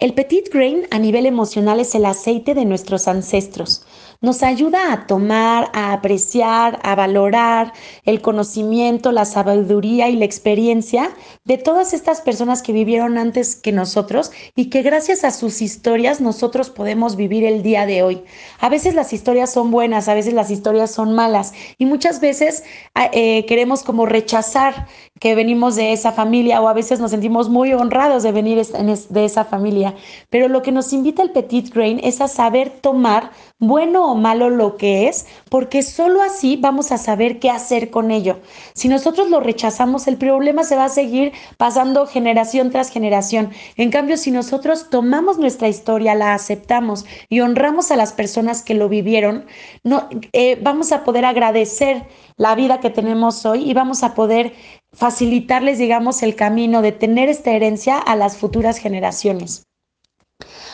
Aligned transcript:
El 0.00 0.14
petit 0.14 0.48
grain 0.50 0.86
a 0.90 0.98
nivel 0.98 1.26
emocional 1.26 1.78
es 1.78 1.94
el 1.94 2.06
aceite 2.06 2.54
de 2.54 2.64
nuestros 2.64 3.06
ancestros. 3.06 3.84
Nos 4.22 4.42
ayuda 4.42 4.94
a 4.94 5.06
tomar, 5.06 5.70
a 5.74 5.92
apreciar, 5.92 6.80
a 6.82 6.94
valorar 6.94 7.74
el 8.06 8.22
conocimiento, 8.22 9.12
la 9.12 9.26
sabiduría 9.26 10.08
y 10.08 10.16
la 10.16 10.24
experiencia 10.24 11.10
de 11.44 11.58
todas 11.58 11.92
estas 11.92 12.22
personas 12.22 12.62
que 12.62 12.72
vivieron 12.72 13.18
antes 13.18 13.56
que 13.56 13.72
nosotros 13.72 14.32
y 14.56 14.70
que 14.70 14.80
gracias 14.80 15.22
a 15.22 15.30
sus 15.30 15.60
historias 15.60 16.22
nosotros 16.22 16.70
podemos 16.70 17.16
vivir 17.16 17.44
el 17.44 17.62
día 17.62 17.84
de 17.84 18.02
hoy. 18.02 18.24
A 18.58 18.70
veces 18.70 18.94
las 18.94 19.12
historias 19.12 19.52
son 19.52 19.70
buenas, 19.70 20.08
a 20.08 20.14
veces 20.14 20.32
las 20.32 20.50
historias 20.50 20.90
son 20.90 21.14
malas 21.14 21.52
y 21.76 21.84
muchas 21.84 22.20
veces 22.20 22.64
ah, 22.94 23.10
eh, 23.12 23.44
queremos 23.44 23.82
como 23.82 24.06
rechazar 24.06 24.86
que 25.20 25.34
venimos 25.34 25.76
de 25.76 25.92
esa 25.92 26.12
familia 26.12 26.60
o 26.62 26.68
a 26.68 26.72
veces 26.72 26.98
nos 26.98 27.10
sentimos 27.10 27.50
muy 27.50 27.74
honrados 27.74 28.22
de 28.22 28.32
venir 28.32 28.66
de 28.66 29.24
esa 29.24 29.44
familia. 29.44 29.94
Pero 30.30 30.48
lo 30.48 30.62
que 30.62 30.72
nos 30.72 30.94
invita 30.94 31.22
el 31.22 31.30
Petit 31.30 31.72
Grain 31.72 32.00
es 32.02 32.22
a 32.22 32.26
saber 32.26 32.70
tomar 32.70 33.30
bueno 33.58 34.10
o 34.10 34.14
malo 34.14 34.48
lo 34.48 34.78
que 34.78 35.08
es, 35.08 35.26
porque 35.50 35.82
solo 35.82 36.22
así 36.22 36.56
vamos 36.56 36.90
a 36.90 36.96
saber 36.96 37.38
qué 37.38 37.50
hacer 37.50 37.90
con 37.90 38.10
ello. 38.10 38.38
Si 38.72 38.88
nosotros 38.88 39.28
lo 39.28 39.40
rechazamos, 39.40 40.08
el 40.08 40.16
problema 40.16 40.64
se 40.64 40.76
va 40.76 40.86
a 40.86 40.88
seguir 40.88 41.32
pasando 41.58 42.06
generación 42.06 42.70
tras 42.70 42.90
generación. 42.90 43.50
En 43.76 43.90
cambio, 43.90 44.16
si 44.16 44.30
nosotros 44.30 44.88
tomamos 44.88 45.38
nuestra 45.38 45.68
historia, 45.68 46.14
la 46.14 46.32
aceptamos 46.32 47.04
y 47.28 47.40
honramos 47.40 47.90
a 47.90 47.96
las 47.96 48.14
personas 48.14 48.62
que 48.62 48.72
lo 48.72 48.88
vivieron, 48.88 49.44
no, 49.84 50.08
eh, 50.32 50.58
vamos 50.62 50.92
a 50.92 51.04
poder 51.04 51.26
agradecer 51.26 52.06
la 52.38 52.54
vida 52.54 52.80
que 52.80 52.88
tenemos 52.88 53.44
hoy 53.44 53.68
y 53.68 53.74
vamos 53.74 54.02
a 54.02 54.14
poder 54.14 54.54
facilitarles, 54.92 55.78
digamos, 55.78 56.22
el 56.22 56.34
camino 56.34 56.82
de 56.82 56.92
tener 56.92 57.28
esta 57.28 57.50
herencia 57.52 57.98
a 57.98 58.16
las 58.16 58.36
futuras 58.36 58.78
generaciones. 58.78 59.64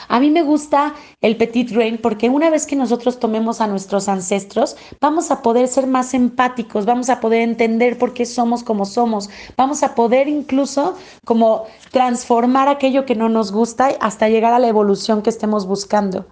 A 0.08 0.20
mí 0.20 0.30
me 0.30 0.42
gusta 0.42 0.94
el 1.20 1.36
Petit 1.36 1.72
Rain 1.72 1.98
porque 1.98 2.28
una 2.28 2.50
vez 2.50 2.66
que 2.66 2.76
nosotros 2.76 3.18
tomemos 3.18 3.60
a 3.60 3.66
nuestros 3.66 4.08
ancestros, 4.08 4.76
vamos 5.00 5.30
a 5.30 5.42
poder 5.42 5.66
ser 5.68 5.86
más 5.86 6.14
empáticos, 6.14 6.86
vamos 6.86 7.10
a 7.10 7.20
poder 7.20 7.42
entender 7.42 7.98
por 7.98 8.14
qué 8.14 8.24
somos 8.24 8.62
como 8.62 8.84
somos, 8.84 9.28
vamos 9.56 9.82
a 9.82 9.94
poder 9.94 10.28
incluso 10.28 10.96
como 11.24 11.64
transformar 11.90 12.68
aquello 12.68 13.04
que 13.04 13.16
no 13.16 13.28
nos 13.28 13.50
gusta 13.50 13.88
hasta 14.00 14.28
llegar 14.28 14.52
a 14.52 14.60
la 14.60 14.68
evolución 14.68 15.22
que 15.22 15.30
estemos 15.30 15.66
buscando. 15.66 16.26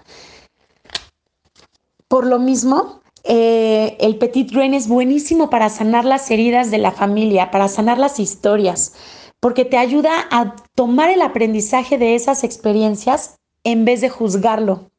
Por 2.06 2.26
lo 2.26 2.38
mismo, 2.38 3.00
eh, 3.24 3.96
el 4.00 4.16
Petit 4.16 4.52
Rain 4.52 4.74
es 4.74 4.86
buenísimo 4.86 5.48
para 5.48 5.70
sanar 5.70 6.04
las 6.04 6.30
heridas 6.30 6.70
de 6.70 6.78
la 6.78 6.92
familia, 6.92 7.50
para 7.50 7.68
sanar 7.68 7.98
las 7.98 8.20
historias, 8.20 8.94
porque 9.40 9.64
te 9.64 9.78
ayuda 9.78 10.26
a 10.30 10.54
tomar 10.74 11.10
el 11.10 11.22
aprendizaje 11.22 11.96
de 11.96 12.14
esas 12.14 12.44
experiencias 12.44 13.36
en 13.64 13.86
vez 13.86 14.02
de 14.02 14.10
juzgarlo. 14.10 14.90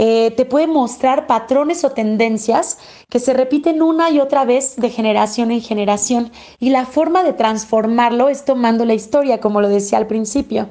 Eh, 0.00 0.30
te 0.36 0.44
puede 0.44 0.68
mostrar 0.68 1.26
patrones 1.26 1.82
o 1.84 1.90
tendencias 1.90 2.78
que 3.10 3.18
se 3.18 3.32
repiten 3.32 3.82
una 3.82 4.10
y 4.10 4.20
otra 4.20 4.44
vez 4.44 4.76
de 4.76 4.90
generación 4.90 5.50
en 5.50 5.60
generación 5.60 6.30
y 6.60 6.70
la 6.70 6.86
forma 6.86 7.24
de 7.24 7.32
transformarlo 7.32 8.28
es 8.28 8.44
tomando 8.44 8.84
la 8.84 8.94
historia, 8.94 9.40
como 9.40 9.60
lo 9.60 9.68
decía 9.68 9.98
al 9.98 10.06
principio. 10.06 10.68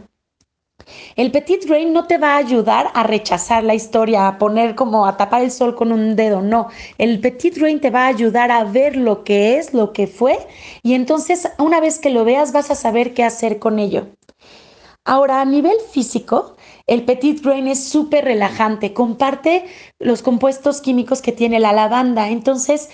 El 1.16 1.32
Petit 1.32 1.68
Rain 1.68 1.94
no 1.94 2.06
te 2.06 2.18
va 2.18 2.34
a 2.34 2.38
ayudar 2.38 2.92
a 2.94 3.04
rechazar 3.04 3.64
la 3.64 3.76
historia, 3.76 4.28
a 4.28 4.38
poner 4.38 4.76
como 4.76 5.06
a 5.06 5.18
tapar 5.18 5.42
el 5.42 5.52
sol 5.52 5.76
con 5.76 5.92
un 5.92 6.16
dedo, 6.16 6.42
no. 6.42 6.70
El 6.98 7.20
Petit 7.20 7.58
Rain 7.58 7.80
te 7.80 7.90
va 7.90 8.06
a 8.06 8.08
ayudar 8.08 8.52
a 8.52 8.64
ver 8.64 8.96
lo 8.96 9.24
que 9.24 9.58
es, 9.58 9.74
lo 9.74 9.94
que 9.94 10.08
fue, 10.08 10.38
y 10.84 10.94
entonces 10.94 11.50
una 11.58 11.80
vez 11.80 12.00
que 12.00 12.10
lo 12.10 12.24
veas 12.26 12.52
vas 12.52 12.72
a 12.72 12.76
saber 12.76 13.14
qué 13.14 13.24
hacer 13.24 13.60
con 13.60 13.80
ello. 13.80 14.08
Ahora, 15.08 15.40
a 15.40 15.46
nivel 15.46 15.78
físico, 15.90 16.58
el 16.86 17.06
Petit 17.06 17.42
Grain 17.42 17.70
es 17.70 17.82
súper 17.82 18.26
relajante, 18.26 18.94
comparte 18.94 19.64
los 20.00 20.22
compuestos 20.22 20.82
químicos 20.82 21.22
que 21.22 21.32
tiene 21.32 21.62
la 21.62 21.72
lavanda. 21.72 22.28
Entonces, 22.28 22.90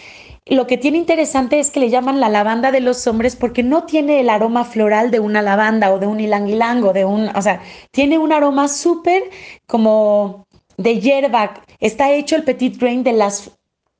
lo 0.45 0.67
que 0.67 0.77
tiene 0.77 0.97
interesante 0.97 1.59
es 1.59 1.71
que 1.71 1.79
le 1.79 1.89
llaman 1.89 2.19
la 2.19 2.29
lavanda 2.29 2.71
de 2.71 2.81
los 2.81 3.07
hombres 3.07 3.35
porque 3.35 3.63
no 3.63 3.83
tiene 3.85 4.19
el 4.19 4.29
aroma 4.29 4.65
floral 4.65 5.09
de 5.09 5.19
una 5.19 5.41
lavanda 5.41 5.91
o 5.93 5.99
de 5.99 6.07
un 6.07 6.19
ilanguilango, 6.19 6.91
de 6.93 7.05
un, 7.05 7.29
o 7.29 7.41
sea, 7.41 7.61
tiene 7.91 8.17
un 8.17 8.33
aroma 8.33 8.67
súper 8.67 9.23
como 9.67 10.45
de 10.77 10.99
hierba. 10.99 11.61
Está 11.79 12.11
hecho 12.11 12.35
el 12.35 12.43
Petit 12.43 12.77
Grain 12.77 13.03
de 13.03 13.13
las 13.13 13.51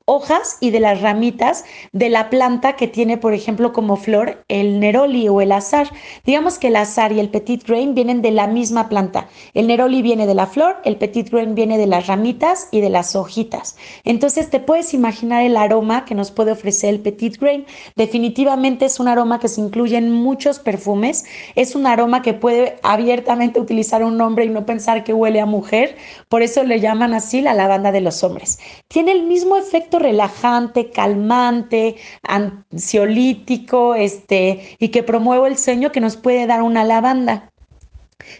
hojas 0.05 0.57
y 0.59 0.71
de 0.71 0.81
las 0.81 0.99
ramitas 0.99 1.63
de 1.93 2.09
la 2.09 2.29
planta 2.29 2.75
que 2.75 2.89
tiene, 2.89 3.17
por 3.17 3.33
ejemplo, 3.33 3.71
como 3.71 3.95
flor 3.95 4.43
el 4.49 4.81
neroli 4.81 5.29
o 5.29 5.39
el 5.39 5.53
azar. 5.53 5.87
Digamos 6.25 6.59
que 6.59 6.67
el 6.67 6.75
azar 6.75 7.13
y 7.13 7.21
el 7.21 7.29
petit 7.29 7.65
grain 7.65 7.95
vienen 7.95 8.21
de 8.21 8.31
la 8.31 8.47
misma 8.47 8.89
planta. 8.89 9.29
El 9.53 9.67
neroli 9.67 10.01
viene 10.01 10.27
de 10.27 10.35
la 10.35 10.45
flor, 10.45 10.75
el 10.83 10.97
petit 10.97 11.29
grain 11.29 11.55
viene 11.55 11.77
de 11.77 11.87
las 11.87 12.07
ramitas 12.07 12.67
y 12.71 12.81
de 12.81 12.89
las 12.89 13.15
hojitas. 13.15 13.77
Entonces 14.03 14.49
te 14.49 14.59
puedes 14.59 14.93
imaginar 14.93 15.41
el 15.41 15.55
aroma 15.55 16.03
que 16.03 16.15
nos 16.15 16.31
puede 16.31 16.51
ofrecer 16.51 16.89
el 16.89 16.99
petit 16.99 17.39
grain. 17.39 17.65
Definitivamente 17.95 18.85
es 18.85 18.99
un 18.99 19.07
aroma 19.07 19.39
que 19.39 19.47
se 19.47 19.61
incluye 19.61 19.95
en 19.95 20.11
muchos 20.11 20.59
perfumes. 20.59 21.23
Es 21.55 21.75
un 21.75 21.87
aroma 21.87 22.21
que 22.21 22.33
puede 22.33 22.75
abiertamente 22.83 23.61
utilizar 23.61 24.03
un 24.03 24.19
hombre 24.19 24.43
y 24.43 24.49
no 24.49 24.65
pensar 24.65 25.05
que 25.05 25.13
huele 25.13 25.39
a 25.39 25.45
mujer. 25.45 25.95
Por 26.27 26.41
eso 26.41 26.65
le 26.65 26.81
llaman 26.81 27.13
así 27.13 27.39
la 27.39 27.53
lavanda 27.53 27.93
de 27.93 28.01
los 28.01 28.21
hombres. 28.25 28.59
Tiene 28.89 29.13
el 29.13 29.23
mismo 29.23 29.55
efecto 29.55 29.92
relajante, 29.99 30.89
calmante, 30.89 31.95
ansiolítico, 32.23 33.95
este, 33.95 34.75
y 34.79 34.89
que 34.89 35.03
promueve 35.03 35.47
el 35.47 35.57
sueño 35.57 35.91
que 35.91 36.01
nos 36.01 36.17
puede 36.17 36.47
dar 36.47 36.61
una 36.61 36.83
lavanda. 36.83 37.49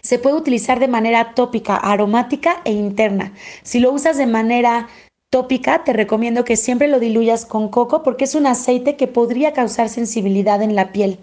Se 0.02 0.18
puede 0.18 0.36
utilizar 0.36 0.80
de 0.80 0.88
manera 0.88 1.34
tópica, 1.34 1.76
aromática 1.76 2.62
e 2.64 2.72
interna. 2.72 3.32
Si 3.62 3.80
lo 3.80 3.92
usas 3.92 4.16
de 4.16 4.26
manera 4.26 4.88
tópica, 5.30 5.84
te 5.84 5.92
recomiendo 5.92 6.44
que 6.44 6.56
siempre 6.56 6.88
lo 6.88 7.00
diluyas 7.00 7.44
con 7.44 7.68
coco 7.68 8.02
porque 8.02 8.24
es 8.24 8.34
un 8.34 8.46
aceite 8.46 8.96
que 8.96 9.08
podría 9.08 9.52
causar 9.52 9.88
sensibilidad 9.88 10.62
en 10.62 10.74
la 10.74 10.92
piel. 10.92 11.18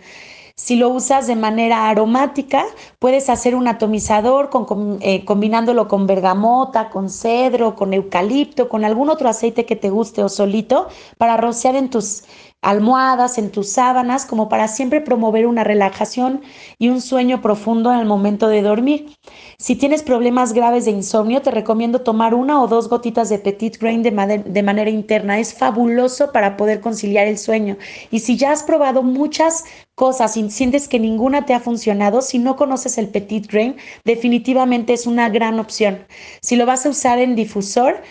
Si 0.63 0.75
lo 0.75 0.89
usas 0.89 1.25
de 1.25 1.35
manera 1.35 1.89
aromática, 1.89 2.67
puedes 2.99 3.31
hacer 3.31 3.55
un 3.55 3.67
atomizador 3.67 4.51
eh, 4.99 5.25
combinándolo 5.25 5.87
con 5.87 6.05
bergamota, 6.05 6.91
con 6.91 7.09
cedro, 7.09 7.75
con 7.75 7.95
eucalipto, 7.95 8.69
con 8.69 8.85
algún 8.85 9.09
otro 9.09 9.27
aceite 9.27 9.65
que 9.65 9.75
te 9.75 9.89
guste 9.89 10.23
o 10.23 10.29
solito 10.29 10.87
para 11.17 11.35
rociar 11.35 11.75
en 11.75 11.89
tus 11.89 12.25
almohadas, 12.61 13.39
en 13.39 13.49
tus 13.49 13.69
sábanas, 13.69 14.27
como 14.27 14.49
para 14.49 14.67
siempre 14.67 15.01
promover 15.01 15.47
una 15.47 15.63
relajación 15.63 16.41
y 16.77 16.89
un 16.89 17.01
sueño 17.01 17.41
profundo 17.41 17.91
en 17.91 17.97
el 17.97 18.05
momento 18.05 18.47
de 18.47 18.61
dormir. 18.61 19.17
Si 19.57 19.75
tienes 19.75 20.03
problemas 20.03 20.53
graves 20.53 20.85
de 20.85 20.91
insomnio, 20.91 21.41
te 21.41 21.49
recomiendo 21.49 22.01
tomar 22.01 22.35
una 22.35 22.61
o 22.61 22.67
dos 22.67 22.87
gotitas 22.87 23.29
de 23.29 23.39
Petit 23.39 23.79
Grain 23.79 24.03
de, 24.03 24.11
de 24.45 24.63
manera 24.63 24.91
interna. 24.91 25.39
Es 25.39 25.55
fabuloso 25.55 26.31
para 26.31 26.55
poder 26.55 26.81
conciliar 26.81 27.25
el 27.25 27.39
sueño. 27.39 27.77
Y 28.11 28.19
si 28.19 28.37
ya 28.37 28.51
has 28.51 28.61
probado 28.61 29.01
muchas 29.01 29.63
cosas 30.01 30.35
y 30.35 30.49
sientes 30.49 30.87
que 30.87 30.97
ninguna 30.97 31.45
te 31.45 31.53
ha 31.53 31.59
funcionado, 31.59 32.23
si 32.23 32.39
no 32.39 32.55
conoces 32.55 32.97
el 32.97 33.09
Petit 33.09 33.45
Grain, 33.45 33.75
definitivamente 34.03 34.93
es 34.93 35.05
una 35.05 35.29
gran 35.29 35.59
opción. 35.59 36.07
Si 36.41 36.55
lo 36.55 36.65
vas 36.65 36.87
a 36.87 36.89
usar 36.89 37.19
en 37.19 37.35
difusor, 37.35 38.01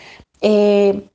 eh, 0.41 1.11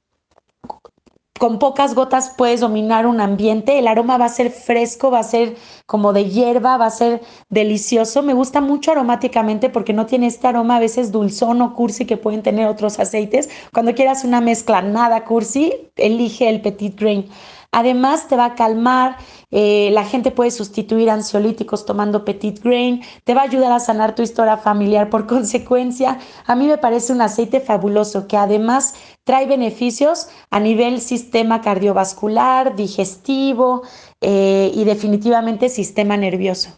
con 1.40 1.60
pocas 1.60 1.96
gotas 1.96 2.34
puedes 2.38 2.60
dominar 2.60 3.06
un 3.06 3.22
ambiente, 3.22 3.80
el 3.80 3.88
aroma 3.88 4.18
va 4.18 4.26
a 4.26 4.30
ser 4.30 4.52
fresco, 4.52 5.12
va 5.12 5.20
a 5.20 5.24
ser 5.24 5.56
como 5.86 6.12
de 6.12 6.26
hierba, 6.26 6.76
va 6.76 6.88
a 6.88 6.90
ser 6.90 7.22
delicioso. 7.50 8.22
Me 8.22 8.34
gusta 8.34 8.60
mucho 8.60 8.92
aromáticamente 8.92 9.70
porque 9.70 9.94
no 9.94 10.06
tiene 10.06 10.28
este 10.28 10.48
aroma 10.48 10.76
a 10.76 10.80
veces 10.82 11.14
dulzón 11.14 11.62
o 11.62 11.74
cursi 11.74 12.06
que 12.06 12.18
pueden 12.18 12.44
tener 12.44 12.68
otros 12.68 13.00
aceites. 13.00 13.50
Cuando 13.74 13.96
quieras 13.96 14.26
una 14.26 14.42
mezcla 14.42 14.82
nada 14.82 15.24
cursi, 15.24 15.74
elige 15.96 16.50
el 16.50 16.60
Petit 16.60 17.00
Grain. 17.00 17.30
Además, 17.76 18.30
te 18.30 18.38
va 18.38 18.46
a 18.46 18.56
calmar, 18.56 19.18
eh, 19.52 19.90
la 19.92 20.06
gente 20.06 20.32
puede 20.32 20.50
sustituir 20.50 21.10
ansiolíticos 21.10 21.86
tomando 21.86 22.24
Petit 22.24 22.64
Grain, 22.64 23.02
te 23.26 23.34
va 23.34 23.42
a 23.42 23.44
ayudar 23.44 23.74
a 23.74 23.82
sanar 23.82 24.16
tu 24.16 24.22
historia 24.22 24.56
familiar 24.56 25.10
por 25.10 25.28
consecuencia. 25.36 26.18
A 26.46 26.56
mí 26.56 26.68
me 26.68 26.78
parece 26.78 27.12
un 27.12 27.20
aceite 27.20 27.60
fabuloso 27.60 28.30
que 28.30 28.38
además 28.38 28.94
trae 29.26 29.46
beneficios 29.46 30.30
a 30.52 30.62
nivel 30.62 31.02
sistema 31.02 31.60
cardiovascular, 31.60 32.78
digestivo 32.78 33.82
eh, 34.22 34.72
y 34.74 34.86
definitivamente 34.86 35.68
sistema 35.68 36.16
nervioso. 36.16 36.70